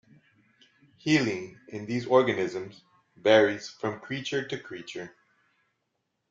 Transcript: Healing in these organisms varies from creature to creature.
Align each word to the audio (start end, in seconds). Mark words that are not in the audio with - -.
Healing 0.97 1.59
in 1.67 1.85
these 1.85 2.07
organisms 2.07 2.81
varies 3.17 3.69
from 3.69 3.99
creature 3.99 4.43
to 4.47 4.57
creature. 4.57 5.15